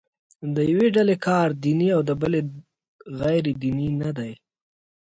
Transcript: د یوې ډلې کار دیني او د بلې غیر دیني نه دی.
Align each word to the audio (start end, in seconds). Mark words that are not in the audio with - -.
د 0.55 0.57
یوې 0.71 0.87
ډلې 0.95 1.15
کار 1.25 1.47
دیني 1.63 1.87
او 1.95 2.01
د 2.09 2.11
بلې 2.21 2.41
غیر 3.19 3.43
دیني 3.61 3.87
نه 4.01 4.09
دی. 4.17 4.31